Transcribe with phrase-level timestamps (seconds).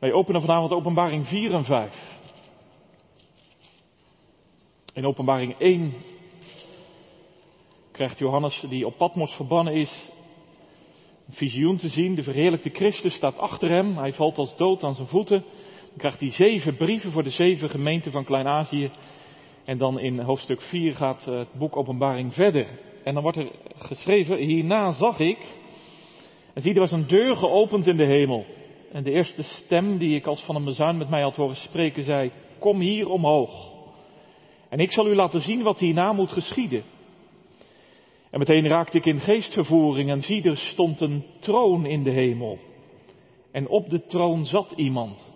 [0.00, 2.18] Wij openen vanavond openbaring 4 en 5.
[4.94, 5.92] In openbaring 1
[7.92, 10.10] krijgt Johannes, die op Patmos verbannen is,
[11.26, 12.14] een visioen te zien.
[12.14, 13.96] De verheerlijkte Christus staat achter hem.
[13.96, 15.44] Hij valt als dood aan zijn voeten.
[15.88, 18.90] Dan krijgt hij zeven brieven voor de zeven gemeenten van Klein-Azië.
[19.64, 22.66] En dan in hoofdstuk 4 gaat het boek Openbaring verder.
[23.04, 25.38] En dan wordt er geschreven, hierna zag ik,
[26.54, 28.44] en zie, er was een deur geopend in de hemel.
[28.92, 32.02] En de eerste stem die ik als van een bezuin met mij had horen spreken,
[32.02, 33.72] zei, kom hier omhoog.
[34.68, 36.84] En ik zal u laten zien wat hierna moet geschieden.
[38.30, 42.58] En meteen raakte ik in geestvervoering en zie, er stond een troon in de hemel.
[43.52, 45.26] En op de troon zat iemand.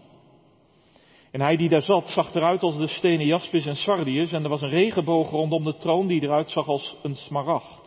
[1.30, 4.48] En hij die daar zat zag eruit als de stenen jaspis en sardius en er
[4.48, 7.83] was een regenboog rondom de troon die eruit zag als een smaragd.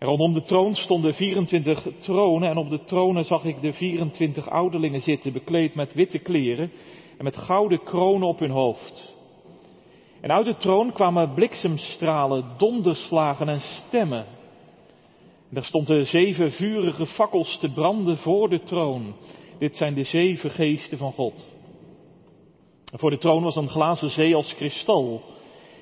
[0.00, 4.48] En rondom de troon stonden 24 tronen en op de tronen zag ik de 24
[4.50, 6.72] ouderlingen zitten, bekleed met witte kleren
[7.18, 9.14] en met gouden kronen op hun hoofd.
[10.20, 14.26] En uit de troon kwamen bliksemstralen, donderslagen en stemmen.
[15.50, 19.14] En er stonden zeven vurige fakkels te branden voor de troon.
[19.58, 21.46] Dit zijn de zeven geesten van God.
[22.92, 25.22] En voor de troon was een glazen zee als kristal.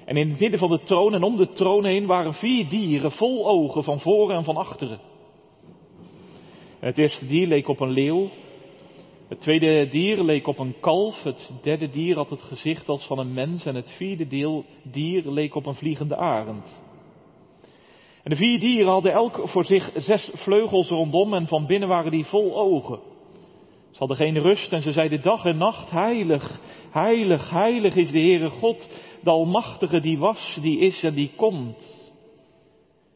[0.09, 3.13] En in het midden van de troon en om de troon heen waren vier dieren
[3.13, 5.01] vol ogen van voren en van achteren.
[6.81, 8.29] En het eerste dier leek op een leeuw.
[9.29, 11.23] Het tweede dier leek op een kalf.
[11.23, 13.65] Het derde dier had het gezicht als van een mens.
[13.65, 16.81] En het vierde deel, dier leek op een vliegende arend.
[18.23, 22.11] En de vier dieren hadden elk voor zich zes vleugels rondom en van binnen waren
[22.11, 22.99] die vol ogen.
[23.91, 28.21] Ze hadden geen rust en ze zeiden dag en nacht, heilig, heilig, heilig is de
[28.21, 28.89] Heere God,
[29.23, 31.97] de Almachtige die was, die is en die komt.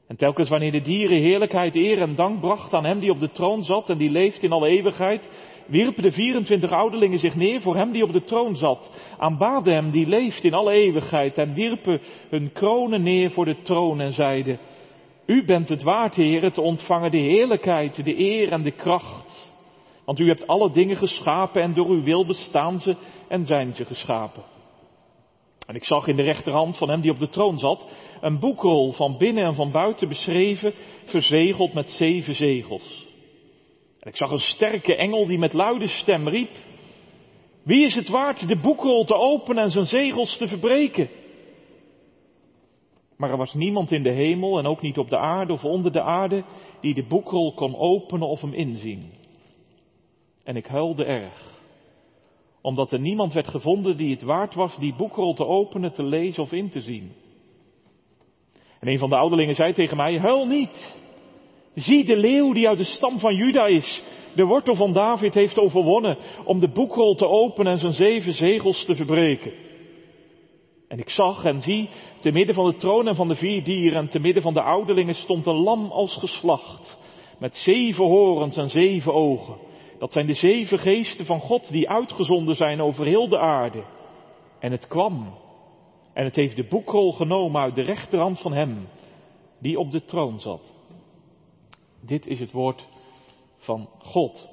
[0.09, 3.31] En telkens wanneer de dieren heerlijkheid, eer en dank bracht aan hem die op de
[3.31, 5.31] troon zat en die leeft in alle eeuwigheid,
[5.67, 9.91] wierpen de 24 ouderlingen zich neer voor hem die op de troon zat, aanbaden hem
[9.91, 14.59] die leeft in alle eeuwigheid en wierpen hun kronen neer voor de troon en zeiden,
[15.27, 19.53] U bent het waard, Heer, te ontvangen de heerlijkheid, de eer en de kracht.
[20.05, 22.97] Want u hebt alle dingen geschapen en door uw wil bestaan ze
[23.29, 24.43] en zijn ze geschapen.
[25.67, 27.89] En ik zag in de rechterhand van hem die op de troon zat
[28.21, 30.73] een boekrol van binnen en van buiten beschreven,
[31.05, 33.07] verzegeld met zeven zegels.
[34.01, 36.51] En ik zag een sterke engel die met luide stem riep,
[37.63, 41.09] wie is het waard de boekrol te openen en zijn zegels te verbreken?
[43.17, 45.93] Maar er was niemand in de hemel en ook niet op de aarde of onder
[45.93, 46.45] de aarde
[46.81, 49.13] die de boekrol kon openen of hem inzien.
[50.45, 51.52] En ik huilde erg,
[52.63, 56.43] omdat er niemand werd gevonden die het waard was die boekrol te openen, te lezen
[56.43, 57.13] of in te zien.
[58.81, 60.95] En een van de ouderlingen zei tegen mij, huil niet.
[61.75, 64.03] Zie de leeuw die uit de stam van Juda is,
[64.35, 68.85] de wortel van David heeft overwonnen om de boekrol te openen en zijn zeven zegels
[68.85, 69.53] te verbreken.
[70.89, 71.89] En ik zag en zie,
[72.21, 74.63] te midden van de troon en van de vier dieren en te midden van de
[74.63, 76.99] ouderlingen stond een lam als geslacht,
[77.39, 79.57] met zeven horens en zeven ogen.
[80.03, 83.85] Dat zijn de zeven geesten van God die uitgezonden zijn over heel de aarde.
[84.59, 85.35] En het kwam.
[86.13, 88.89] En het heeft de boekrol genomen uit de rechterhand van hem
[89.61, 90.75] die op de troon zat.
[92.01, 92.89] Dit is het woord
[93.57, 94.49] van God.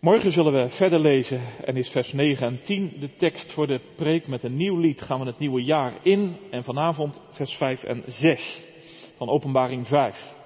[0.00, 3.80] Morgen zullen we verder lezen en is vers 9 en 10 de tekst voor de
[3.96, 7.82] preek met een nieuw lied gaan we het nieuwe jaar in en vanavond vers 5
[7.82, 8.64] en 6
[9.16, 10.38] van openbaring 5.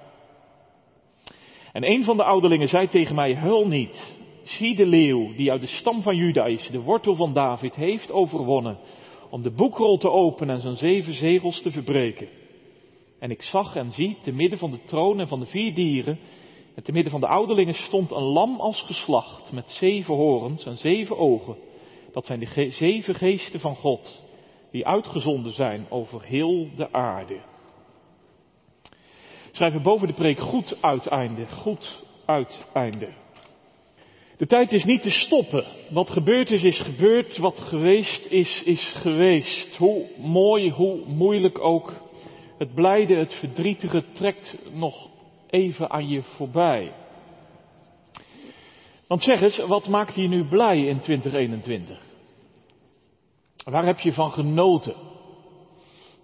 [1.75, 4.17] En een van de ouderlingen zei tegen mij, huil niet.
[4.43, 8.11] Zie de leeuw die uit de stam van Juda is, de wortel van David, heeft
[8.11, 8.77] overwonnen
[9.29, 12.27] om de boekrol te openen en zijn zeven zegels te verbreken.
[13.19, 16.19] En ik zag en zie, te midden van de troon en van de vier dieren,
[16.75, 20.77] en te midden van de ouderlingen stond een lam als geslacht, met zeven horens en
[20.77, 21.55] zeven ogen.
[22.13, 24.23] Dat zijn de zeven geesten van God,
[24.71, 27.53] die uitgezonden zijn over heel de aarde
[29.55, 33.09] schrijven boven de preek goed uiteinde, goed uiteinde.
[34.37, 35.65] De tijd is niet te stoppen.
[35.89, 37.37] Wat gebeurd is, is gebeurd.
[37.37, 39.75] Wat geweest is, is geweest.
[39.75, 41.93] Hoe mooi, hoe moeilijk ook.
[42.57, 45.09] Het blijde, het verdrietige trekt nog
[45.49, 46.93] even aan je voorbij.
[49.07, 52.01] Want zeg eens, wat maakt je nu blij in 2021?
[53.63, 54.95] Waar heb je van genoten?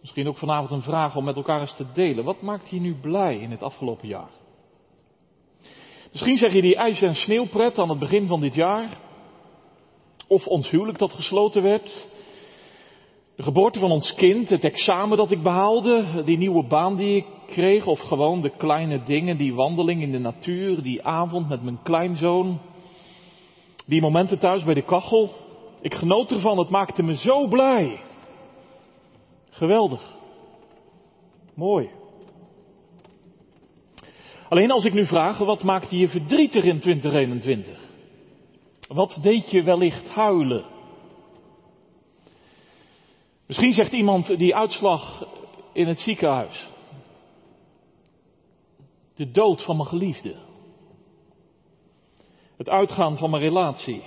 [0.02, 2.26] Misschien ook vanavond een vraag om met elkaar eens te delen.
[2.26, 4.30] Wat maakt je nu blij in het afgelopen jaar?
[6.12, 8.98] Misschien zeg je die ijs- en sneeuwpret aan het begin van dit jaar.
[10.28, 12.08] Of ons huwelijk dat gesloten werd.
[13.36, 17.26] De geboorte van ons kind, het examen dat ik behaalde, die nieuwe baan die ik
[17.48, 17.86] kreeg.
[17.86, 22.60] Of gewoon de kleine dingen, die wandeling in de natuur, die avond met mijn kleinzoon.
[23.86, 25.30] Die momenten thuis bij de kachel,
[25.82, 28.10] ik genoot ervan, het maakte me zo blij.
[29.62, 30.16] Geweldig.
[31.56, 31.90] Mooi.
[34.50, 37.82] Alleen als ik nu vraag, wat maakte je verdrietig in 2021?
[38.88, 40.66] Wat deed je wellicht huilen?
[43.48, 45.28] Misschien zegt iemand die uitslag
[45.74, 46.70] in het ziekenhuis.
[49.16, 50.36] De dood van mijn geliefde.
[52.58, 54.04] Het uitgaan van mijn relatie.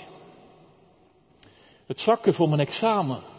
[1.87, 3.34] Het zakken voor mijn examen.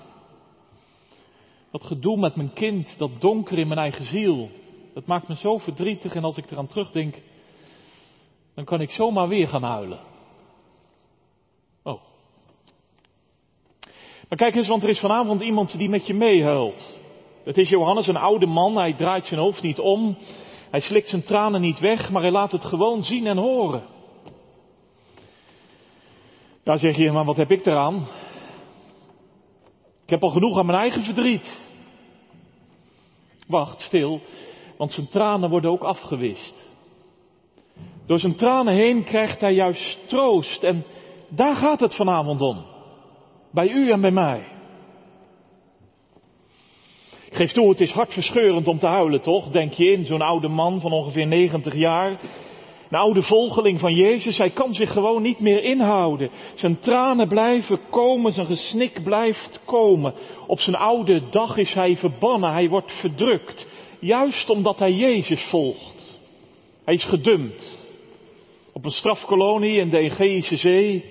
[1.76, 4.50] Dat gedoe met mijn kind, dat donker in mijn eigen ziel.
[4.94, 7.16] Dat maakt me zo verdrietig en als ik eraan terugdenk,
[8.54, 10.00] dan kan ik zomaar weer gaan huilen.
[11.84, 12.02] Oh.
[14.30, 16.98] Maar kijk eens, want er is vanavond iemand die met je meehuilt.
[17.44, 20.18] Het is Johannes, een oude man, hij draait zijn hoofd niet om.
[20.70, 23.84] Hij slikt zijn tranen niet weg, maar hij laat het gewoon zien en horen.
[26.64, 28.08] Ja, zeg je, maar wat heb ik eraan?
[30.04, 31.65] Ik heb al genoeg aan mijn eigen verdriet.
[33.48, 34.22] Wacht, stil,
[34.78, 36.66] want zijn tranen worden ook afgewist.
[38.06, 40.84] Door zijn tranen heen krijgt hij juist troost en
[41.32, 42.66] daar gaat het vanavond om.
[43.52, 44.54] Bij u en bij mij.
[47.26, 49.50] Ik geef toe, het is hartverscheurend om te huilen, toch?
[49.50, 52.20] Denk je in, zo'n oude man van ongeveer 90 jaar.
[52.90, 56.30] Een oude volgeling van Jezus, hij kan zich gewoon niet meer inhouden.
[56.56, 60.14] Zijn tranen blijven komen, zijn gesnik blijft komen.
[60.48, 63.68] Op zijn oude dag is hij verbannen, hij wordt verdrukt.
[64.00, 66.18] Juist omdat hij Jezus volgt.
[66.86, 67.78] Hij is gedumpt.
[68.74, 71.04] Op een strafkolonie in de Egeïsche Zee.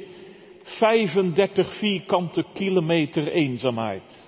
[0.62, 4.22] 35 vierkante kilometer eenzaamheid.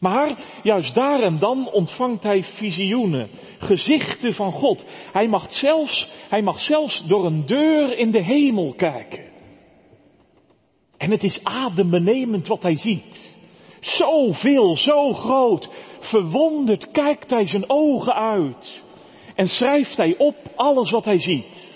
[0.00, 4.84] Maar juist daar en dan ontvangt hij visioenen, gezichten van God.
[5.12, 9.28] Hij mag zelfs, hij mag zelfs door een deur in de hemel kijken.
[10.96, 13.34] En het is adembenemend wat hij ziet.
[13.80, 15.68] Zoveel, zo groot.
[15.98, 18.82] Verwonderd kijkt hij zijn ogen uit.
[19.34, 21.68] En schrijft hij op alles wat hij ziet.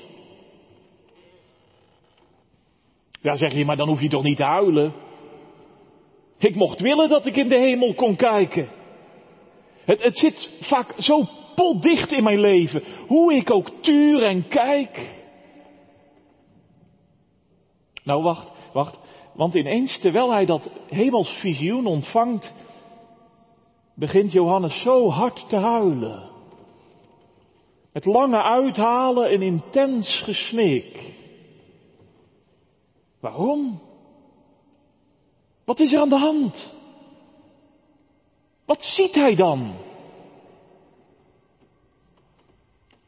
[3.21, 4.93] Ja, zeg je, maar dan hoef je toch niet te huilen?
[6.45, 8.69] Ik mocht willen dat ik in de hemel kon kijken.
[9.85, 11.25] Het, het zit vaak zo
[11.55, 12.83] potdicht in mijn leven.
[13.07, 15.23] Hoe ik ook tuur en kijk.
[18.03, 18.99] Nou, wacht, wacht.
[19.35, 22.53] Want ineens, terwijl hij dat hemelsvisioen ontvangt,
[23.95, 26.31] begint Johannes zo hard te huilen.
[27.93, 31.13] Het lange uithalen en intens gesnik.
[33.21, 33.81] Waarom?
[35.65, 36.73] Wat is er aan de hand?
[38.65, 39.75] Wat ziet hij dan?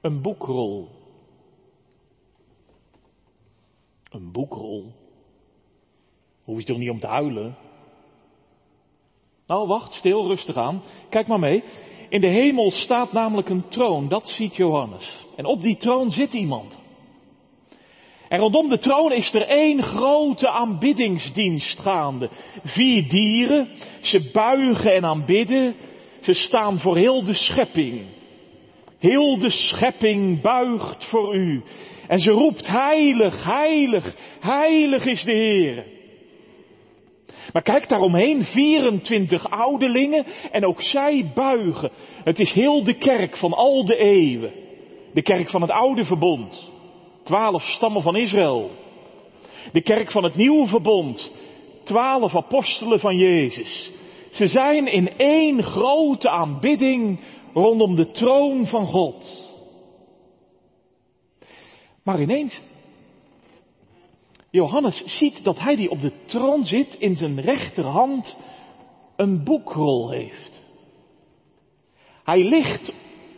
[0.00, 0.88] Een boekrol.
[4.11, 4.93] Een boekrol.
[6.44, 7.56] Hoef je toch niet om te huilen?
[9.47, 10.82] Nou, wacht, stil, rustig aan.
[11.11, 11.64] Kijk maar mee.
[12.08, 15.26] In de hemel staat namelijk een troon, dat ziet Johannes.
[15.37, 16.79] En op die troon zit iemand.
[18.36, 22.30] En rondom de troon is er één grote aanbiddingsdienst gaande.
[22.64, 23.68] Vier dieren,
[24.00, 25.74] ze buigen en aanbidden,
[26.20, 28.02] ze staan voor heel de schepping.
[28.98, 31.62] Heel de schepping buigt voor u.
[32.08, 35.84] En ze roept heilig, heilig, heilig is de Heer.
[37.52, 41.90] Maar kijk daaromheen, 24 ouderlingen en ook zij buigen.
[42.24, 44.52] Het is heel de kerk van al de eeuwen.
[45.12, 46.74] De kerk van het oude verbond.
[47.26, 48.70] Twaalf stammen van Israël.
[49.72, 51.32] De kerk van het nieuwe verbond.
[51.84, 53.90] Twaalf apostelen van Jezus.
[54.30, 57.20] Ze zijn in één grote aanbidding
[57.54, 59.44] rondom de troon van God.
[62.02, 62.60] Maar ineens,
[64.50, 68.36] Johannes ziet dat hij die op de troon zit in zijn rechterhand
[69.16, 70.60] een boekrol heeft.
[72.24, 72.92] Hij ligt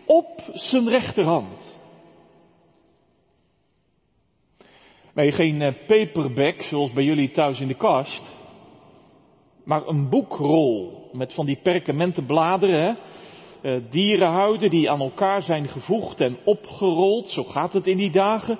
[0.06, 1.77] op zijn rechterhand.
[5.18, 8.30] Nee, geen eh, paperback zoals bij jullie thuis in de kast.
[9.64, 12.82] Maar een boekrol met van die perkamenten bladeren.
[12.82, 12.92] Hè?
[13.62, 17.28] Uh, dierenhuiden die aan elkaar zijn gevoegd en opgerold.
[17.28, 18.58] Zo gaat het in die dagen.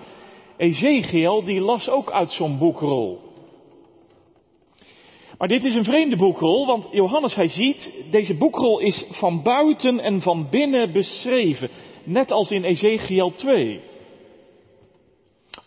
[0.56, 3.18] Ezekiel die las ook uit zo'n boekrol.
[5.38, 10.00] Maar dit is een vreemde boekrol, want Johannes hij ziet, deze boekrol is van buiten
[10.00, 11.70] en van binnen beschreven.
[12.04, 13.80] Net als in Ezekiel 2.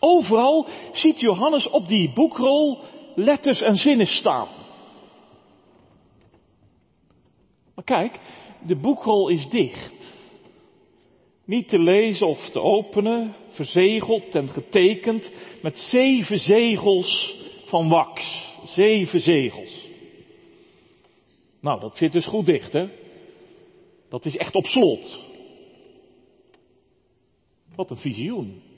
[0.04, 2.78] Overal ziet Johannes op die boekrol
[3.14, 4.48] letters en zinnen staan.
[7.74, 8.20] Maar kijk,
[8.66, 10.14] de boekrol is dicht.
[11.44, 15.30] Niet te lezen of te openen, verzegeld en getekend
[15.62, 18.46] met zeven zegels van wax.
[18.64, 19.88] Zeven zegels.
[21.60, 22.88] Nou, dat zit dus goed dicht, hè?
[24.08, 25.20] Dat is echt op slot.
[27.74, 28.71] Wat een visioen.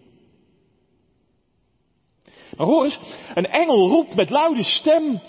[2.57, 2.99] Maar hoor eens,
[3.35, 5.21] een engel roept met luide stem.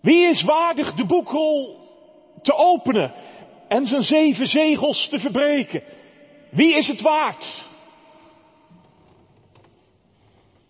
[0.00, 1.78] Wie is waardig de boekrol
[2.42, 3.12] te openen
[3.68, 5.82] en zijn zeven zegels te verbreken?
[6.50, 7.68] Wie is het waard?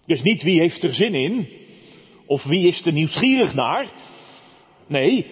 [0.06, 1.48] Dus niet wie heeft er zin in,
[2.26, 3.92] of wie is er nieuwsgierig naar.
[4.86, 5.26] Nee,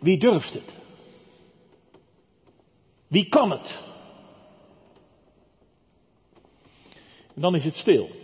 [0.00, 0.76] wie durft het?
[3.08, 3.82] Wie kan het?
[7.34, 8.17] En dan is het stil.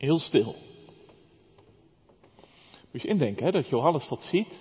[0.00, 0.56] Heel stil.
[2.92, 4.60] Moet je indenken hè, dat Johannes dat ziet.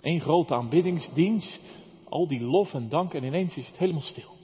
[0.00, 1.60] Eén grote aanbiddingsdienst.
[2.08, 4.36] Al die lof en dank en ineens is het helemaal stil.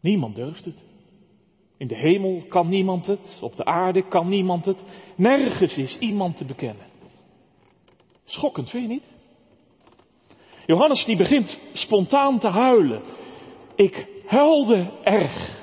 [0.00, 0.84] Niemand durft het.
[1.76, 4.84] In de hemel kan niemand het, op de aarde kan niemand het.
[5.16, 6.86] Nergens is iemand te bekennen.
[8.24, 9.04] Schokkend, vind je niet?
[10.66, 13.17] Johannes die begint spontaan te huilen.
[13.78, 15.56] Ik huilde erg.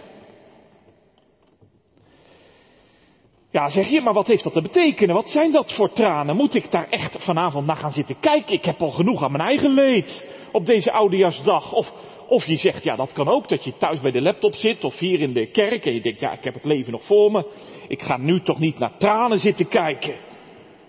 [3.51, 5.15] Ja, zeg je, maar wat heeft dat te betekenen?
[5.15, 6.35] Wat zijn dat voor tranen?
[6.35, 8.53] Moet ik daar echt vanavond naar gaan zitten kijken?
[8.53, 11.73] Ik heb al genoeg aan mijn eigen leed op deze oudejaarsdag.
[11.73, 11.93] Of,
[12.27, 14.99] of je zegt, ja, dat kan ook, dat je thuis bij de laptop zit of
[14.99, 17.45] hier in de kerk en je denkt, ja, ik heb het leven nog voor me.
[17.87, 20.13] Ik ga nu toch niet naar tranen zitten kijken.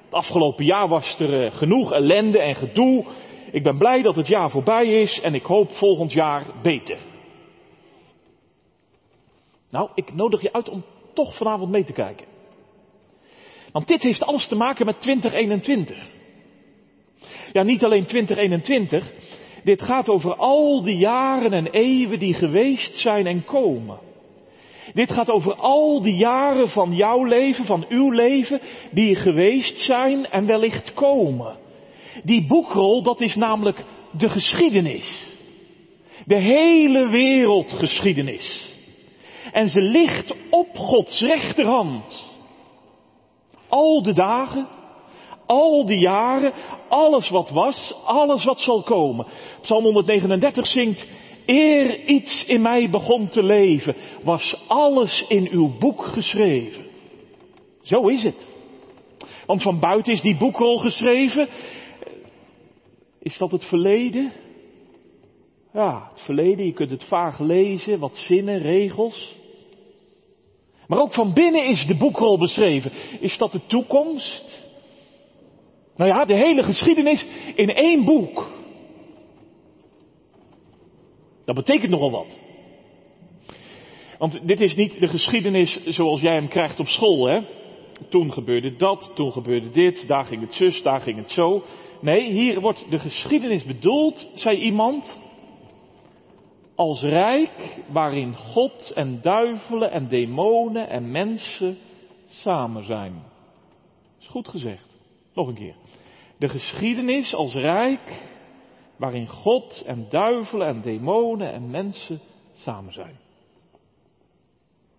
[0.04, 3.04] Het afgelopen jaar was er uh, genoeg ellende en gedoe.
[3.52, 7.14] Ik ben blij dat het jaar voorbij is en ik hoop volgend jaar beter.
[9.70, 12.26] Nou, ik nodig je uit om toch vanavond mee te kijken.
[13.73, 16.11] Want dit heeft alles te maken met 2021.
[17.52, 19.12] Ja, niet alleen 2021.
[19.64, 23.99] Dit gaat over al die jaren en eeuwen die geweest zijn en komen.
[24.94, 30.26] Dit gaat over al die jaren van jouw leven, van uw leven, die geweest zijn
[30.26, 31.56] en wellicht komen.
[32.25, 35.26] Die boekrol, dat is namelijk de geschiedenis.
[36.25, 38.65] De hele wereldgeschiedenis.
[39.56, 42.25] En ze ligt op Gods rechterhand.
[43.68, 44.66] Al de dagen,
[45.46, 46.52] al die jaren,
[46.88, 49.26] alles wat was, alles wat zal komen.
[49.60, 51.08] Psalm 139 zingt,
[51.46, 56.86] eer iets in mij begon te leven, was alles in uw boek geschreven.
[57.82, 58.46] Zo is het.
[59.46, 61.48] Want van buiten is die boekrol geschreven.
[63.18, 64.32] Is dat het verleden?
[65.72, 69.44] Ja, het verleden, je kunt het vaag lezen, wat zinnen, regels.
[70.86, 72.92] Maar ook van binnen is de boekrol beschreven.
[73.20, 74.64] Is dat de toekomst?
[75.96, 78.50] Nou ja, de hele geschiedenis in één boek.
[81.44, 82.38] Dat betekent nogal wat.
[84.18, 87.40] Want dit is niet de geschiedenis zoals jij hem krijgt op school, hè?
[88.08, 91.64] Toen gebeurde dat, toen gebeurde dit, daar ging het zus, daar ging het zo.
[92.00, 95.20] Nee, hier wordt de geschiedenis bedoeld, zei iemand,
[96.76, 101.78] als rijk waarin God en duivelen en demonen en mensen
[102.28, 103.23] samen zijn.
[104.21, 104.88] Is goed gezegd.
[105.35, 105.76] Nog een keer.
[106.38, 108.21] De geschiedenis als rijk
[108.97, 112.21] waarin God en duivelen en demonen en mensen
[112.54, 113.16] samen zijn.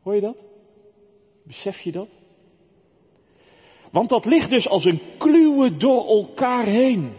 [0.03, 0.43] Hoor je dat?
[1.43, 2.09] Besef je dat?
[3.91, 7.13] Want dat ligt dus als een kluwe door elkaar heen.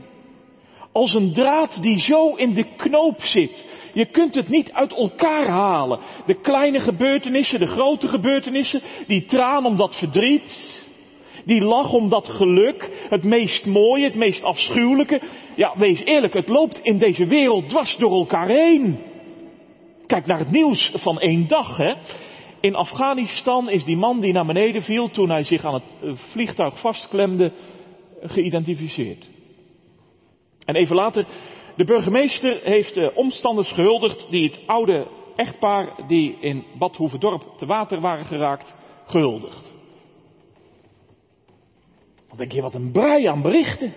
[0.92, 3.66] Als een draad die zo in de knoop zit.
[3.98, 6.00] Je kunt het niet uit elkaar halen.
[6.26, 10.82] De kleine gebeurtenissen, de grote gebeurtenissen, die traan om dat verdriet,
[11.44, 15.20] die lach om dat geluk, het meest mooie, het meest afschuwelijke.
[15.54, 18.98] Ja, wees eerlijk, het loopt in deze wereld dwars door elkaar heen.
[20.06, 21.94] Kijk naar het nieuws van één dag, hè.
[22.60, 26.10] In Afghanistan is die man die naar beneden viel toen hij zich aan het eh,
[26.14, 27.52] vliegtuig vastklemde,
[28.22, 29.28] geïdentificeerd.
[30.64, 31.26] En even later,
[31.78, 35.06] de burgemeester heeft de omstanders gehuldigd die het oude
[35.36, 39.72] echtpaar die in Bad Hoeverdorp te water waren geraakt, gehuldigd.
[42.28, 43.94] Dan denk je, wat een brei aan berichten.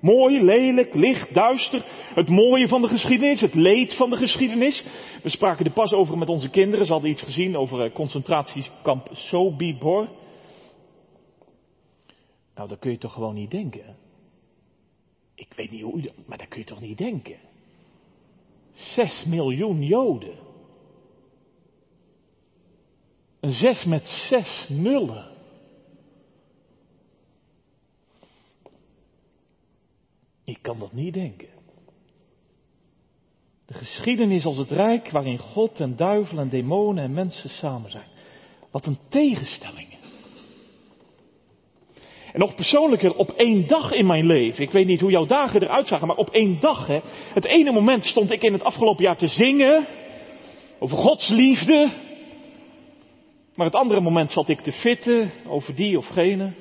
[0.00, 1.84] Mooi, lelijk, licht, duister.
[2.14, 4.84] Het mooie van de geschiedenis, het leed van de geschiedenis.
[5.22, 6.86] We spraken er pas over met onze kinderen.
[6.86, 10.08] Ze hadden iets gezien over eh, concentratiekamp Sobibor.
[12.54, 14.03] Nou, dat kun je toch gewoon niet denken.
[15.34, 17.38] Ik weet niet hoe u dat, maar dat kun je toch niet denken.
[18.72, 20.38] Zes miljoen Joden.
[23.40, 25.32] Een zes met zes nullen.
[30.44, 31.48] Ik kan dat niet denken.
[33.66, 38.08] De geschiedenis als het rijk waarin God en duivel en demonen en mensen samen zijn.
[38.70, 40.03] Wat een tegenstelling.
[42.34, 45.62] En nog persoonlijker, op één dag in mijn leven, ik weet niet hoe jouw dagen
[45.62, 46.98] eruit zagen, maar op één dag, hè,
[47.32, 49.86] het ene moment stond ik in het afgelopen jaar te zingen
[50.78, 51.90] over Gods liefde,
[53.54, 56.52] maar het andere moment zat ik te fitten over die of gene.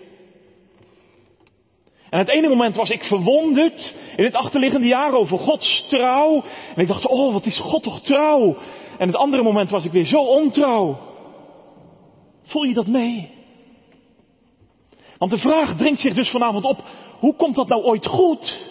[2.09, 6.43] En het ene moment was ik verwonderd in het achterliggende jaar over Gods trouw.
[6.75, 8.57] En ik dacht, oh wat is God toch trouw.
[8.97, 10.97] En het andere moment was ik weer zo ontrouw.
[12.43, 13.29] Voel je dat mee?
[15.23, 16.83] Want de vraag dringt zich dus vanavond op,
[17.19, 18.61] hoe komt dat nou ooit goed?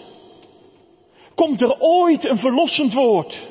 [1.35, 3.47] Komt er ooit een verlossend woord?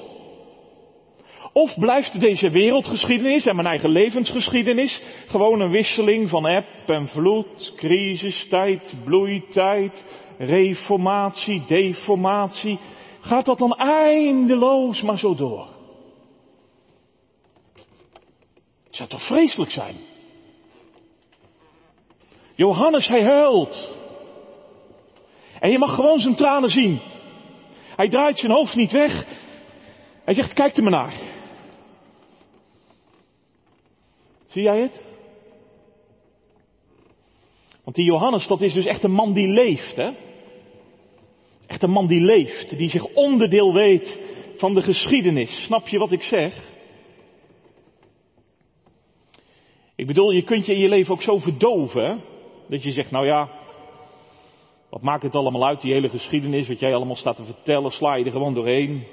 [1.53, 7.73] Of blijft deze wereldgeschiedenis en mijn eigen levensgeschiedenis gewoon een wisseling van eb en vloed,
[7.77, 10.05] crisistijd, bloeitijd,
[10.39, 12.79] reformatie, deformatie?
[13.21, 15.69] Gaat dat dan eindeloos maar zo door?
[18.85, 19.97] Het zou toch vreselijk zijn?
[22.63, 23.91] Johannes, hij huilt.
[25.61, 27.01] En je mag gewoon zijn tranen zien.
[27.97, 29.27] Hij draait zijn hoofd niet weg.
[30.25, 31.15] Hij zegt, kijk er maar naar.
[34.47, 35.03] Zie jij het?
[37.85, 40.11] Want die Johannes, dat is dus echt een man die leeft, hè?
[41.67, 44.19] Echt een man die leeft, die zich onderdeel weet
[44.57, 45.65] van de geschiedenis.
[45.65, 46.71] Snap je wat ik zeg?
[49.97, 52.32] Ik bedoel, je kunt je in je leven ook zo verdoven, hè?
[52.69, 53.49] Dat je zegt, nou ja,
[54.91, 58.15] wat maakt het allemaal uit, die hele geschiedenis, wat jij allemaal staat te vertellen, sla
[58.15, 59.07] je er gewoon doorheen.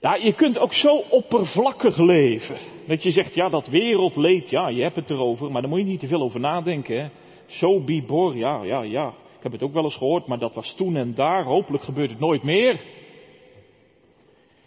[0.00, 2.58] Ja, je kunt ook zo oppervlakkig leven.
[2.86, 5.84] Dat je zegt, ja, dat wereldleed, ja, je hebt het erover, maar daar moet je
[5.84, 7.02] niet te veel over nadenken.
[7.02, 7.84] Hè.
[7.84, 9.08] Bibor, ja, ja, ja.
[9.08, 11.44] Ik heb het ook wel eens gehoord, maar dat was toen en daar.
[11.44, 12.80] Hopelijk gebeurt het nooit meer.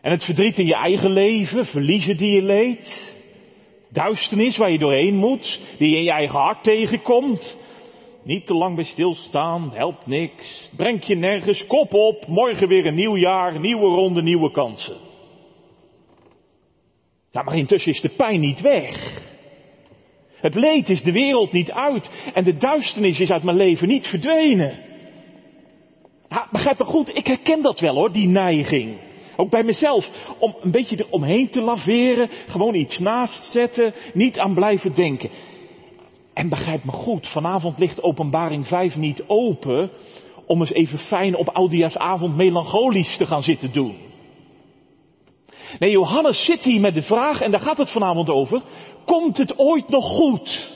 [0.02, 3.15] En het verdriet in je eigen leven, verliezen die je leed.
[3.96, 7.58] Duisternis waar je doorheen moet, die je in je eigen hart tegenkomt.
[8.24, 10.70] Niet te lang bij stilstaan, helpt niks.
[10.76, 14.98] Brengt je nergens, kop op, morgen weer een nieuw jaar, nieuwe ronde, nieuwe kansen.
[17.32, 19.24] Ja, maar intussen is de pijn niet weg.
[20.36, 24.08] Het leed is de wereld niet uit en de duisternis is uit mijn leven niet
[24.08, 24.80] verdwenen.
[26.30, 28.98] Ja, begrijp me goed, ik herken dat wel hoor, die neiging.
[29.36, 34.54] Ook bij mezelf, om een beetje eromheen te laveren, gewoon iets naast zetten, niet aan
[34.54, 35.30] blijven denken.
[36.34, 39.90] En begrijp me goed, vanavond ligt openbaring 5 niet open
[40.46, 43.98] om eens even fijn op oudejaarsavond melancholisch te gaan zitten doen.
[45.80, 48.62] Nee, Johannes zit hier met de vraag, en daar gaat het vanavond over,
[49.06, 50.74] komt het ooit nog goed?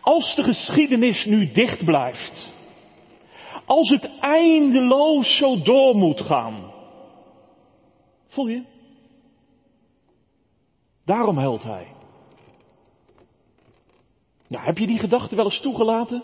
[0.00, 2.52] Als de geschiedenis nu dicht blijft.
[3.66, 6.73] Als het eindeloos zo door moet gaan.
[8.34, 8.64] Voel je?
[11.04, 11.94] Daarom huilt hij.
[14.48, 16.22] Nou, heb je die gedachte wel eens toegelaten?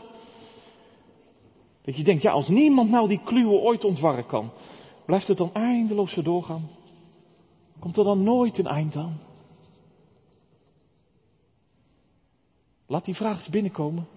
[1.82, 4.52] Dat je denkt, ja, als niemand nou die kluwe ooit ontwarren kan,
[5.06, 6.70] blijft het dan eindeloos zo doorgaan?
[7.78, 9.20] Komt er dan nooit een eind aan?
[12.86, 14.08] Laat die vraag eens binnenkomen.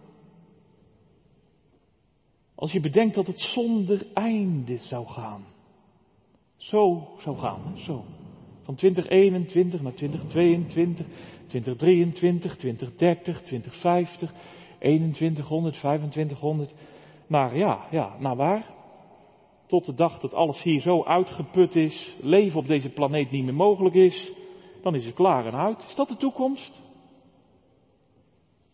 [2.56, 5.53] Als je bedenkt dat het zonder einde zou gaan.
[6.63, 8.04] Zo zou gaan, zo.
[8.63, 11.06] Van 2021 naar 2022,
[11.47, 14.34] 2023, 2030, 2050,
[14.80, 16.73] 2100, 2500.
[17.28, 18.65] Naar ja, ja, naar waar?
[19.67, 23.54] Tot de dag dat alles hier zo uitgeput is, leven op deze planeet niet meer
[23.54, 24.32] mogelijk is,
[24.82, 25.86] dan is het klaar en uit.
[25.89, 26.71] Is dat de toekomst?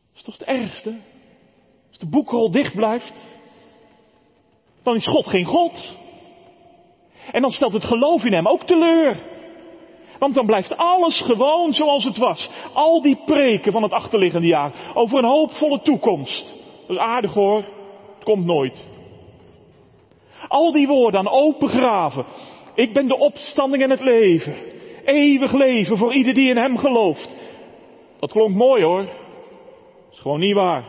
[0.09, 0.99] Dat is toch het ergste?
[1.89, 3.25] Als de boekrol dicht blijft,
[4.83, 6.07] dan is God geen God.
[7.31, 9.17] En dan stelt het geloof in hem ook teleur.
[10.19, 12.49] Want dan blijft alles gewoon zoals het was.
[12.73, 16.53] Al die preken van het achterliggende jaar over een hoopvolle toekomst.
[16.87, 17.63] Dat is aardig hoor.
[18.15, 18.83] Het komt nooit.
[20.47, 22.25] Al die woorden aan open graven.
[22.75, 24.55] Ik ben de opstanding en het leven.
[25.05, 27.29] Eeuwig leven voor ieder die in hem gelooft.
[28.19, 29.03] Dat klonk mooi hoor.
[29.03, 30.83] Dat is gewoon niet waar.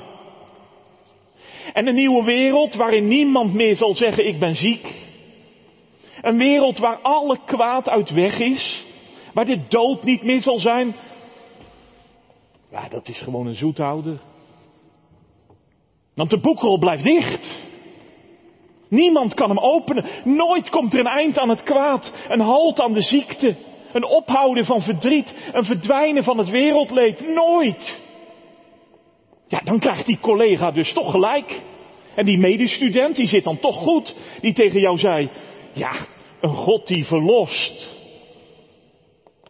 [1.72, 4.99] En een nieuwe wereld waarin niemand meer zal zeggen ik ben ziek.
[6.20, 8.84] Een wereld waar alle kwaad uit weg is.
[9.34, 10.94] Waar de dood niet meer zal zijn.
[12.70, 14.18] Ja, dat is gewoon een zoethouder.
[16.14, 17.58] Want de boekrol blijft dicht.
[18.88, 20.06] Niemand kan hem openen.
[20.24, 22.12] Nooit komt er een eind aan het kwaad.
[22.28, 23.56] Een halt aan de ziekte.
[23.92, 25.34] Een ophouden van verdriet.
[25.52, 27.26] Een verdwijnen van het wereldleed.
[27.26, 28.00] Nooit.
[29.48, 31.60] Ja, dan krijgt die collega dus toch gelijk.
[32.14, 35.28] En die medestudent, die zit dan toch goed, die tegen jou zei,
[35.72, 36.06] ja,
[36.40, 37.98] een God die verlost.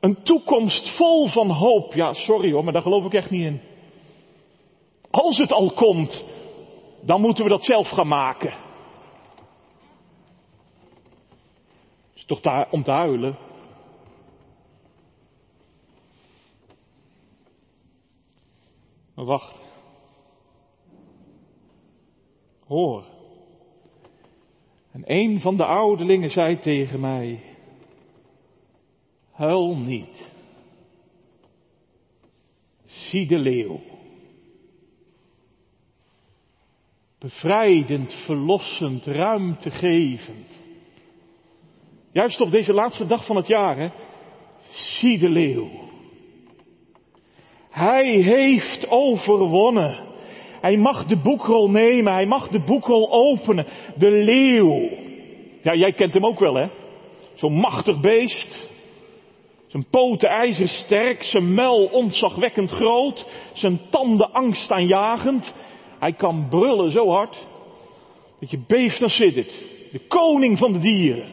[0.00, 1.94] Een toekomst vol van hoop.
[1.94, 3.60] Ja, sorry hoor, maar daar geloof ik echt niet in.
[5.10, 6.24] Als het al komt,
[7.02, 8.54] dan moeten we dat zelf gaan maken.
[12.14, 13.38] is toch daar om te huilen?
[19.14, 19.60] Maar wacht.
[22.66, 23.04] Hoor.
[24.92, 27.40] En een van de ouderlingen zei tegen mij,
[29.32, 30.30] huil niet.
[32.86, 33.80] Zie de leeuw.
[37.18, 40.60] Bevrijdend, verlossend, ruimtegevend.
[42.12, 43.90] Juist op deze laatste dag van het jaar, hè.
[44.70, 45.70] Zie de leeuw.
[47.70, 50.09] Hij heeft overwonnen.
[50.60, 53.66] Hij mag de boekrol nemen, hij mag de boekrol openen.
[53.96, 54.88] De leeuw.
[55.62, 56.68] Ja, jij kent hem ook wel, hè?
[57.34, 58.68] Zo'n machtig beest.
[59.66, 65.54] Zijn poten ijzersterk, zijn muil ontzagwekkend groot, zijn tanden angstaanjagend.
[65.98, 67.46] Hij kan brullen zo hard
[68.40, 69.68] dat je beeft als zit het.
[69.92, 71.32] De koning van de dieren.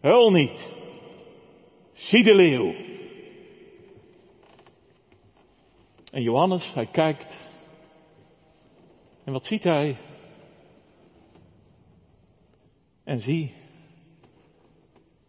[0.00, 0.68] Huil niet.
[1.92, 2.74] Zie de leeuw.
[6.10, 7.43] En Johannes, hij kijkt.
[9.24, 9.98] En wat ziet hij?
[13.04, 13.54] En zie,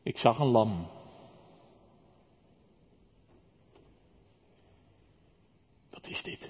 [0.04, 0.88] ik zag een lam.
[5.90, 6.50] Wat is dit?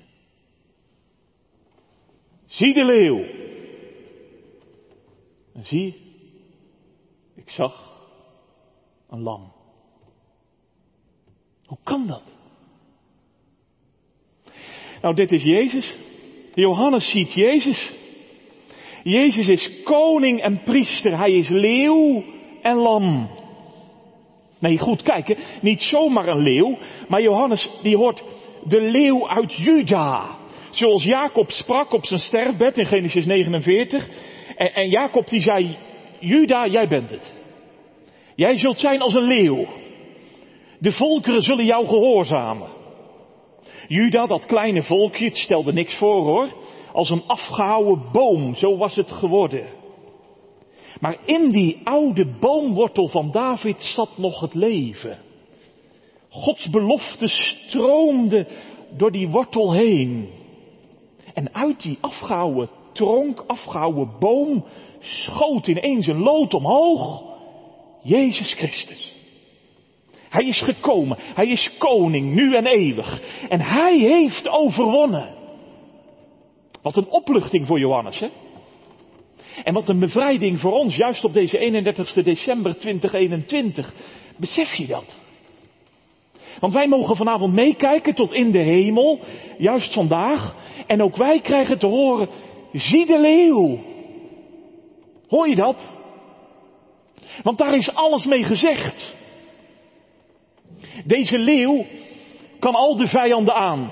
[2.45, 3.43] Zie de leeuw.
[5.53, 6.01] En zie,
[7.35, 8.01] ik zag
[9.07, 9.53] een lam.
[11.65, 12.35] Hoe kan dat?
[15.01, 16.04] Nou, dit is Jezus.
[16.55, 17.91] Johannes ziet Jezus.
[19.03, 21.17] Jezus is koning en priester.
[21.17, 22.23] Hij is leeuw
[22.61, 23.29] en lam.
[24.59, 25.37] Nee, goed kijken.
[25.61, 26.77] Niet zomaar een leeuw.
[27.07, 28.23] Maar Johannes, die hoort
[28.63, 30.37] de leeuw uit Juda.
[30.69, 34.09] Zoals Jacob sprak op zijn sterfbed in Genesis 49.
[34.55, 35.77] En, en Jacob die zei,
[36.19, 37.33] Juda, jij bent het.
[38.35, 39.65] Jij zult zijn als een leeuw.
[40.79, 42.67] De volkeren zullen jou gehoorzamen.
[43.87, 46.49] Juda, dat kleine volkje, het stelde niks voor hoor.
[46.93, 49.67] Als een afgehouwen boom, zo was het geworden.
[50.99, 55.17] Maar in die oude boomwortel van David zat nog het leven.
[56.29, 58.47] Gods belofte stroomde
[58.97, 60.29] door die wortel heen.
[61.33, 64.65] En uit die afgehouwen tronk, afgehouwen boom,
[64.99, 67.23] schoot ineens een lood omhoog.
[68.03, 69.14] Jezus Christus.
[70.35, 71.17] Hij is gekomen.
[71.19, 73.21] Hij is koning, nu en eeuwig.
[73.49, 75.33] En hij heeft overwonnen.
[76.81, 78.27] Wat een opluchting voor Johannes, hè?
[79.63, 83.93] En wat een bevrijding voor ons, juist op deze 31 december 2021.
[84.37, 85.15] Besef je dat?
[86.59, 89.19] Want wij mogen vanavond meekijken tot in de hemel,
[89.57, 90.55] juist vandaag.
[90.87, 92.29] En ook wij krijgen te horen,
[92.73, 93.79] zie de leeuw.
[95.27, 95.95] Hoor je dat?
[97.43, 99.15] Want daar is alles mee gezegd.
[101.05, 101.85] Deze leeuw
[102.59, 103.91] kan al de vijanden aan.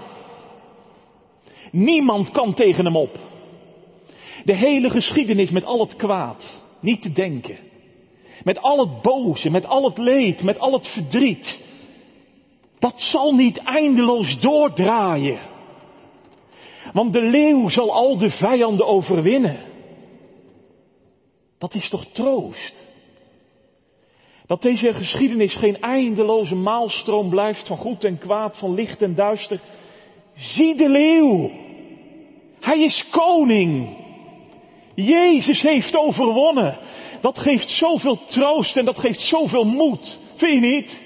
[1.72, 3.20] Niemand kan tegen hem op.
[4.44, 7.58] De hele geschiedenis met al het kwaad, niet te denken.
[8.44, 11.60] Met al het boze, met al het leed, met al het verdriet.
[12.80, 15.40] Dat zal niet eindeloos doordraaien.
[16.94, 19.58] Want de leeuw zal al de vijanden overwinnen.
[21.58, 22.84] Dat is toch troost?
[24.54, 29.60] Dat deze geschiedenis geen eindeloze maalstroom blijft van goed en kwaad, van licht en duister.
[30.36, 31.52] Zie de leeuw.
[32.60, 33.98] Hij is koning.
[34.96, 36.78] Jezus heeft overwonnen.
[37.22, 40.18] Dat geeft zoveel troost en dat geeft zoveel moed.
[40.36, 41.02] Vind je niet?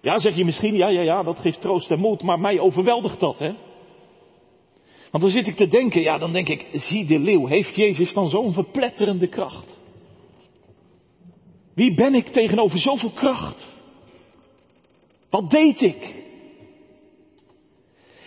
[0.00, 3.20] Ja, zeg je misschien, ja, ja, ja, dat geeft troost en moed, maar mij overweldigt
[3.20, 3.52] dat, hè?
[5.10, 8.12] Want dan zit ik te denken, ja, dan denk ik, zie de leeuw, heeft Jezus
[8.12, 9.80] dan zo'n verpletterende kracht?
[11.74, 13.66] Wie ben ik tegenover zoveel kracht?
[15.30, 16.20] Wat deed ik?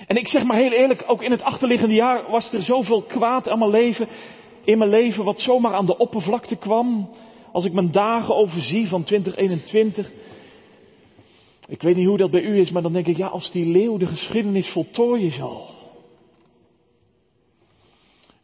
[0.08, 3.50] En ik zeg maar heel eerlijk, ook in het achterliggende jaar was er zoveel kwaad
[3.50, 4.08] aan mijn leven,
[4.64, 7.10] in mijn leven wat zomaar aan de oppervlakte kwam.
[7.52, 10.12] Als ik mijn dagen overzie van 2021.
[11.68, 13.66] Ik weet niet hoe dat bij u is, maar dan denk ik, ja, als die
[13.66, 15.75] leeuw de geschiedenis voltooien zal.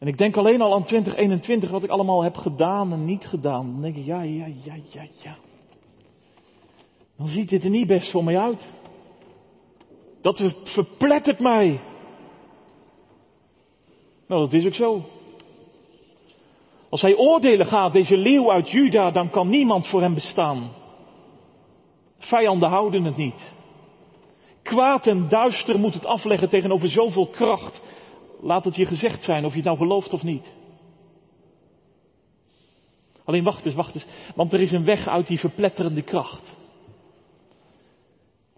[0.01, 3.71] En ik denk alleen al aan 2021, wat ik allemaal heb gedaan en niet gedaan.
[3.71, 5.35] Dan denk ik, ja, ja, ja, ja, ja.
[7.17, 8.65] Dan ziet dit er niet best voor mij uit.
[10.21, 11.79] Dat verplettert mij.
[14.27, 15.01] Nou, dat is ook zo.
[16.89, 20.71] Als hij oordelen gaat, deze leeuw uit Juda, dan kan niemand voor hem bestaan.
[22.17, 23.51] Vijanden houden het niet.
[24.61, 27.81] Kwaad en duister moet het afleggen tegenover zoveel kracht.
[28.41, 30.53] Laat het je gezegd zijn of je het nou gelooft of niet.
[33.23, 36.55] Alleen wacht eens, wacht eens, want er is een weg uit die verpletterende kracht.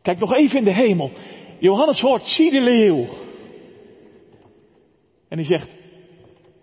[0.02, 1.12] Kijk nog even in de hemel.
[1.60, 3.08] Johannes hoort, zie de leeuw.
[5.28, 5.76] En hij zegt,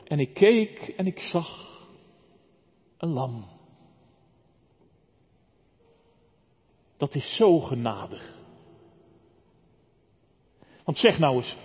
[0.04, 1.78] en ik keek en ik zag
[2.98, 3.48] een lam.
[6.96, 8.34] Dat is zo genadig.
[10.84, 11.56] Want zeg nou eens,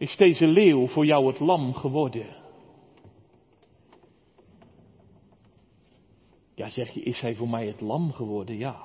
[0.00, 2.26] is deze leeuw voor jou het lam geworden?
[6.54, 8.58] Ja, zeg je, is hij voor mij het lam geworden?
[8.58, 8.82] Ja.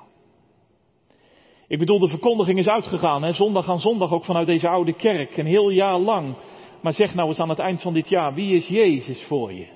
[1.68, 5.36] Ik bedoel, de verkondiging is uitgegaan, hè, zondag aan zondag ook vanuit deze oude kerk,
[5.36, 6.36] een heel jaar lang.
[6.82, 9.68] Maar zeg nou eens aan het eind van dit jaar, wie is Jezus voor je?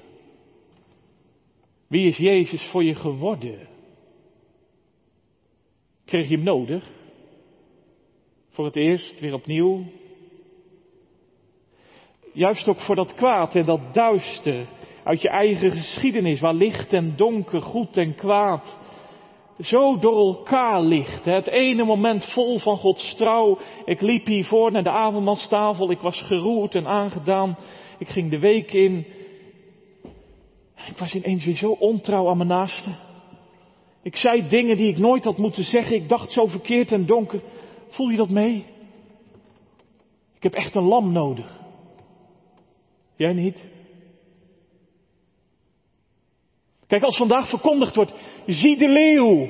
[1.86, 3.68] Wie is Jezus voor je geworden?
[6.04, 6.90] Kreeg je hem nodig?
[8.48, 9.84] Voor het eerst, weer opnieuw.
[12.32, 14.66] Juist ook voor dat kwaad en dat duister
[15.04, 18.78] uit je eigen geschiedenis, waar licht en donker, goed en kwaad
[19.60, 21.24] zo door elkaar ligt.
[21.24, 23.58] Het ene moment vol van Gods trouw.
[23.84, 25.90] Ik liep hiervoor naar de avondmaalstafel.
[25.90, 27.56] Ik was geroerd en aangedaan.
[27.98, 29.06] Ik ging de week in.
[30.88, 32.90] Ik was ineens weer zo ontrouw aan mijn naaste.
[34.02, 35.96] Ik zei dingen die ik nooit had moeten zeggen.
[35.96, 37.42] Ik dacht zo verkeerd en donker.
[37.88, 38.64] Voel je dat mee?
[40.36, 41.59] Ik heb echt een lam nodig.
[43.20, 43.68] Jij niet?
[46.86, 48.14] Kijk, als vandaag verkondigd wordt,
[48.46, 49.48] zie de leeuw,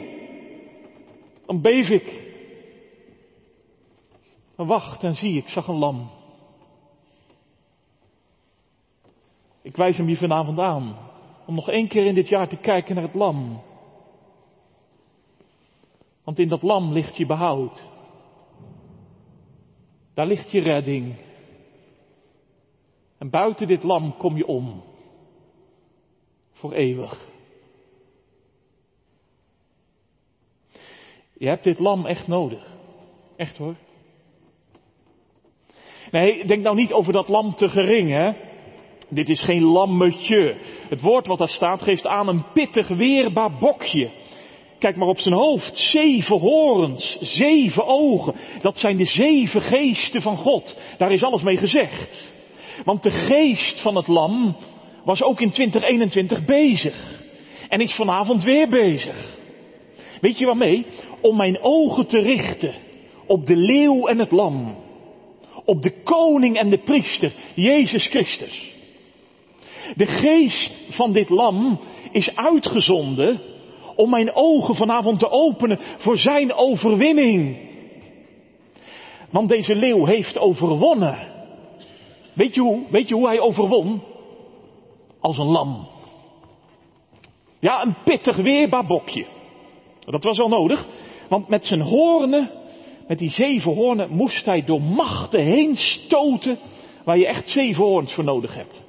[1.46, 2.35] dan beef ik.
[4.56, 6.11] Wacht en zie, ik zag een lam.
[9.62, 10.96] Ik wijs hem hier vanavond aan,
[11.46, 13.62] om nog één keer in dit jaar te kijken naar het lam.
[16.24, 17.83] Want in dat lam ligt je behoud.
[20.14, 21.28] Daar ligt je redding.
[23.20, 24.83] En buiten dit lam kom je om.
[26.52, 27.28] Voor eeuwig.
[31.33, 32.76] Je hebt dit lam echt nodig.
[33.37, 33.74] Echt hoor.
[36.11, 38.33] Nee, denk nou niet over dat lam te gering, hè.
[39.09, 40.59] Dit is geen lammetje.
[40.88, 44.11] Het woord wat daar staat geeft aan een pittig weerbaar bokje.
[44.78, 45.76] Kijk maar op zijn hoofd.
[45.76, 48.35] Zeven horens, zeven ogen.
[48.62, 50.76] Dat zijn de zeven geesten van God.
[50.98, 52.38] Daar is alles mee gezegd.
[52.84, 54.56] Want de geest van het lam
[55.04, 57.22] was ook in 2021 bezig.
[57.68, 59.38] En is vanavond weer bezig.
[60.20, 60.86] Weet je waarmee?
[61.20, 62.74] Om mijn ogen te richten
[63.26, 64.76] op de leeuw en het lam.
[65.64, 68.74] Op de koning en de priester, Jezus Christus.
[69.94, 71.80] De geest van dit lam
[72.12, 73.40] is uitgezonden
[73.96, 77.56] om mijn ogen vanavond te openen voor zijn overwinning.
[79.30, 81.29] Want deze leeuw heeft overwonnen.
[82.40, 82.83] Weet je hoe?
[82.90, 84.03] Weet je hoe hij overwon?
[85.20, 85.88] Als een lam.
[87.59, 89.26] Ja, een pittig weerbaar bokje.
[90.05, 90.87] Dat was wel nodig,
[91.29, 92.50] want met zijn hoornen,
[93.09, 96.59] met die zeven hoornen, moest hij door machten heen stoten
[97.05, 98.83] waar je echt zeven hoorns voor nodig hebt.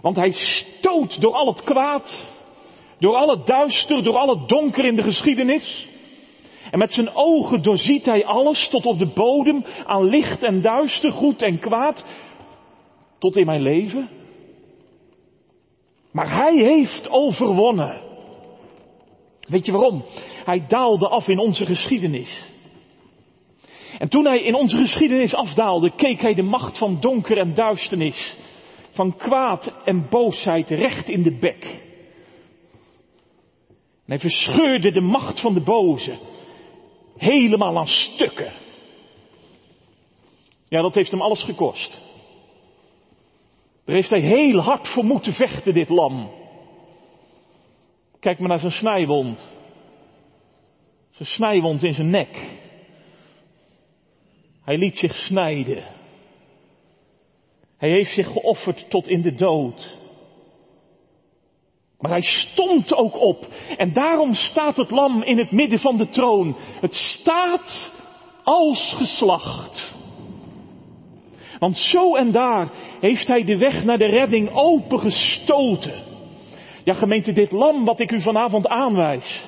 [0.00, 2.24] Want hij stoot door al het kwaad,
[2.98, 5.88] door al het duister, door al het donker in de geschiedenis.
[6.70, 11.10] En met zijn ogen doorziet hij alles tot op de bodem aan licht en duister,
[11.10, 12.04] goed en kwaad,
[13.22, 14.08] tot in mijn leven.
[16.12, 18.00] Maar hij heeft overwonnen.
[19.40, 20.04] Weet je waarom?
[20.44, 22.50] Hij daalde af in onze geschiedenis.
[23.98, 28.34] En toen hij in onze geschiedenis afdaalde, keek hij de macht van donker en duisternis,
[28.90, 31.64] van kwaad en boosheid recht in de bek.
[34.04, 36.18] En hij verscheurde de macht van de boze
[37.16, 38.52] helemaal aan stukken.
[40.68, 42.00] Ja, dat heeft hem alles gekost.
[43.84, 46.30] Daar heeft hij heel hard voor moeten vechten, dit lam.
[48.20, 49.50] Kijk maar naar zijn snijwond.
[51.10, 52.60] Zijn snijwond in zijn nek.
[54.64, 55.84] Hij liet zich snijden.
[57.76, 59.96] Hij heeft zich geofferd tot in de dood.
[61.98, 63.46] Maar hij stond ook op.
[63.76, 66.56] En daarom staat het lam in het midden van de troon.
[66.80, 67.92] Het staat
[68.42, 69.94] als geslacht.
[71.62, 72.70] Want zo en daar
[73.00, 76.02] heeft hij de weg naar de redding opengestoten.
[76.84, 79.44] Ja gemeente, dit lam wat ik u vanavond aanwijs,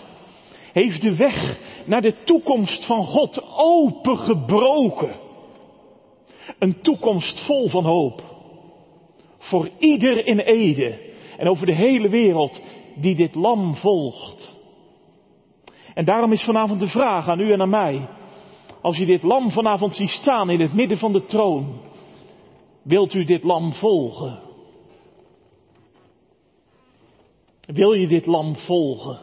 [0.73, 5.15] heeft de weg naar de toekomst van God opengebroken.
[6.59, 8.23] Een toekomst vol van hoop.
[9.39, 10.99] Voor ieder in Ede
[11.37, 12.61] en over de hele wereld
[12.95, 14.55] die dit lam volgt.
[15.95, 18.09] En daarom is vanavond de vraag aan u en aan mij.
[18.83, 21.93] Als je dit lam vanavond ziet staan in het midden van de troon,
[22.85, 24.43] wilt u dit lam volgen?
[27.61, 29.19] Wil je dit lam volgen?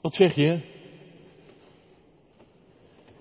[0.00, 0.60] Wat zeg je?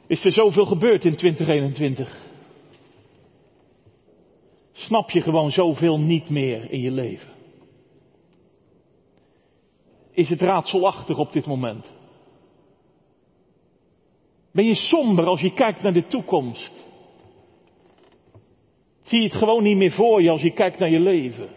[0.08, 2.28] Is er zoveel gebeurd in 2021?
[4.72, 7.34] Snap je gewoon zoveel niet meer in je leven?
[10.12, 11.94] Is het raadselachtig op dit moment?
[14.52, 16.88] Ben je somber als je kijkt naar de toekomst?
[19.10, 21.50] Zie het gewoon niet meer voor je als je kijkt naar je leven?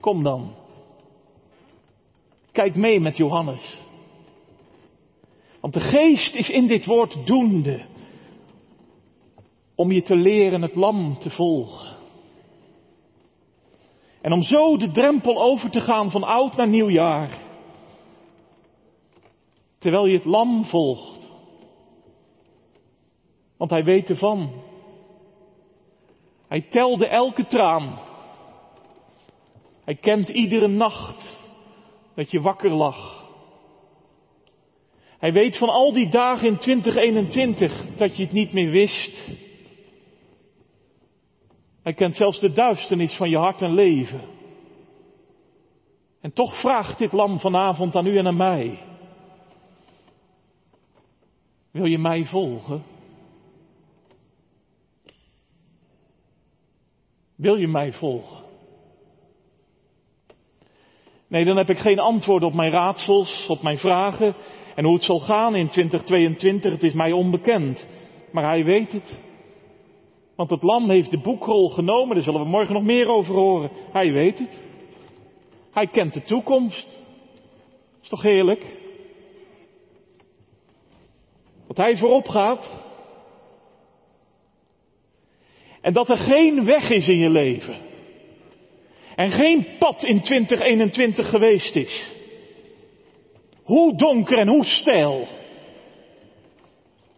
[0.00, 0.54] Kom dan.
[2.52, 3.78] Kijk mee met Johannes.
[5.60, 7.86] Want de geest is in dit woord doende
[9.74, 11.96] om je te leren het lam te volgen.
[14.20, 17.38] En om zo de drempel over te gaan van oud naar nieuw jaar.
[19.78, 21.30] Terwijl je het lam volgt.
[23.56, 24.70] Want hij weet ervan.
[26.52, 27.98] Hij telde elke traan.
[29.84, 31.38] Hij kent iedere nacht
[32.14, 33.30] dat je wakker lag.
[35.18, 39.28] Hij weet van al die dagen in 2021 dat je het niet meer wist.
[41.82, 44.20] Hij kent zelfs de duisternis van je hart en leven.
[46.20, 48.78] En toch vraagt dit lam vanavond aan u en aan mij.
[51.70, 52.91] Wil je mij volgen?
[57.42, 58.36] Wil je mij volgen?
[61.28, 64.34] Nee, dan heb ik geen antwoord op mijn raadsels, op mijn vragen
[64.74, 66.72] en hoe het zal gaan in 2022.
[66.72, 67.86] Het is mij onbekend.
[68.32, 69.20] Maar hij weet het.
[70.36, 73.70] Want het lam heeft de boekrol genomen, daar zullen we morgen nog meer over horen.
[73.92, 74.60] Hij weet het.
[75.72, 76.98] Hij kent de toekomst.
[78.02, 78.66] Is toch heerlijk?
[81.66, 82.91] Dat hij voorop gaat.
[85.82, 87.76] En dat er geen weg is in je leven.
[89.14, 92.10] En geen pad in 2021 geweest is.
[93.62, 95.28] Hoe donker en hoe steil.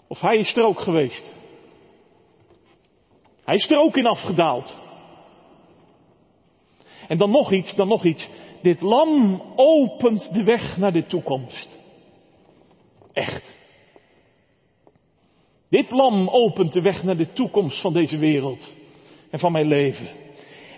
[0.09, 1.33] Of hij is er ook geweest.
[3.44, 4.74] Hij is er ook in afgedaald.
[7.09, 8.29] En dan nog iets, dan nog iets.
[8.62, 11.77] Dit lam opent de weg naar de toekomst.
[13.12, 13.54] Echt.
[15.75, 18.73] Dit lam opent de weg naar de toekomst van deze wereld
[19.31, 20.09] en van mijn leven.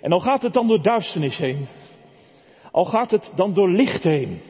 [0.00, 1.66] En al gaat het dan door duisternis heen.
[2.72, 4.40] Al gaat het dan door licht heen.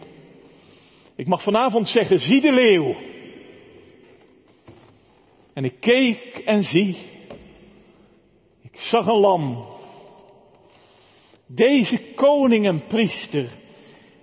[1.16, 2.94] Ik mag vanavond zeggen, zie de leeuw.
[5.52, 6.96] En ik keek en zie
[8.62, 9.66] ik zag een lam.
[11.46, 13.48] Deze koning en priester,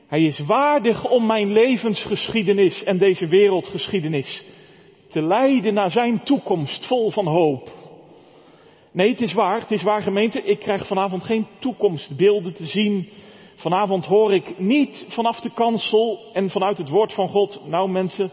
[0.07, 4.52] hij is waardig om mijn levensgeschiedenis en deze wereldgeschiedenis
[5.13, 7.69] te leiden naar zijn toekomst vol van hoop.
[8.91, 13.09] Nee, het is waar, het is waar gemeente, ik krijg vanavond geen toekomstbeelden te zien.
[13.55, 18.31] Vanavond hoor ik niet vanaf de kansel en vanuit het woord van God, nou mensen,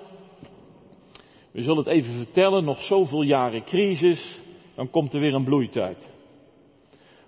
[1.52, 4.40] we zullen het even vertellen, nog zoveel jaren crisis,
[4.74, 6.10] dan komt er weer een bloeitijd.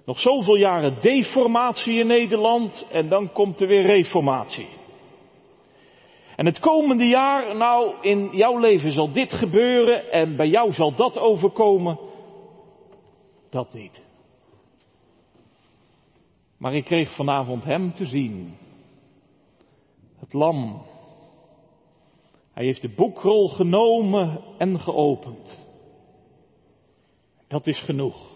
[0.04, 4.66] Nog zoveel jaren deformatie in Nederland en dan komt er weer reformatie.
[6.42, 10.94] En het komende jaar, nou, in jouw leven zal dit gebeuren en bij jou zal
[10.94, 11.98] dat overkomen.
[13.50, 14.02] Dat niet.
[16.57, 18.57] Maar ik kreeg vanavond hem te zien.
[20.18, 20.83] Het lam.
[22.52, 25.59] Hij heeft de boekrol genomen en geopend.
[27.48, 28.33] Dat is genoeg.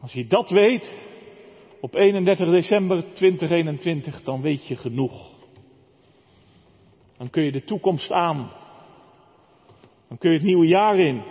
[0.00, 0.94] Als je dat weet,
[1.80, 5.31] op 31 december 2021, dan weet je genoeg.
[7.22, 8.52] Dan kun je de toekomst aan.
[10.08, 11.22] Dan kun je het nieuwe jaar in.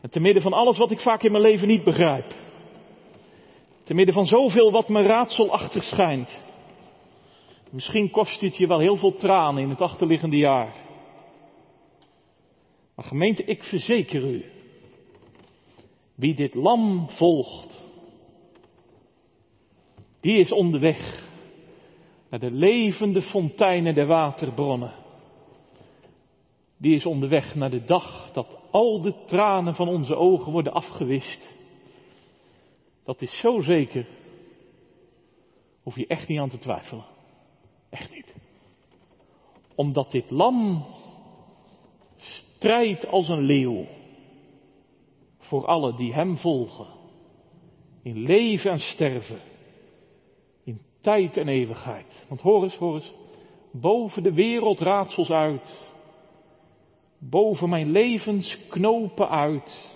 [0.00, 2.34] En te midden van alles wat ik vaak in mijn leven niet begrijp.
[3.84, 6.42] Te midden van zoveel wat me raadselachtig schijnt.
[7.70, 10.74] Misschien kost dit je wel heel veel tranen in het achterliggende jaar.
[12.94, 14.44] Maar gemeente, ik verzeker u.
[16.14, 17.84] Wie dit lam volgt,
[20.20, 21.25] die is onderweg
[22.38, 24.92] de levende fonteinen der waterbronnen.
[26.76, 31.54] Die is onderweg naar de dag dat al de tranen van onze ogen worden afgewist.
[33.04, 34.06] Dat is zo zeker.
[35.82, 37.04] Hoef je echt niet aan te twijfelen.
[37.90, 38.34] Echt niet.
[39.74, 40.84] Omdat dit lam
[42.16, 43.86] strijdt als een leeuw
[45.38, 46.86] voor alle die Hem volgen.
[48.02, 49.40] In leven en sterven.
[51.06, 52.26] Tijd en eeuwigheid.
[52.28, 53.12] Want hoor eens, hoor eens.
[53.72, 55.78] Boven de wereldraadsels uit.
[57.18, 59.90] Boven mijn levensknopen uit.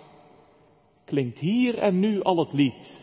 [1.04, 2.98] Klinkt hier en nu al het lied.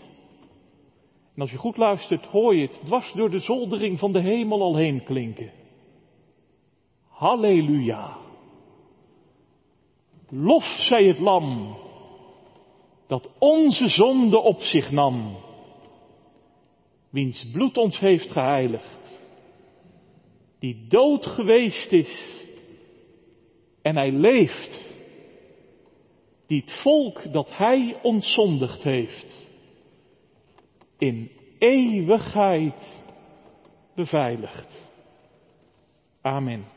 [1.36, 4.62] En als je goed luistert, hoor je het dwars door de zoldering van de hemel
[4.62, 5.52] al heen klinken.
[7.08, 8.18] Halleluja.
[10.30, 11.78] Lof zij het lam
[13.08, 15.46] dat onze zonde op zich nam,
[17.10, 19.18] wiens bloed ons heeft geheiligd,
[20.60, 22.36] die dood geweest is
[23.82, 24.82] en hij leeft,
[26.46, 29.36] die het volk dat hij ontzondigd heeft,
[30.98, 32.94] in eeuwigheid
[33.96, 34.90] beveiligt.
[36.22, 36.77] Amen.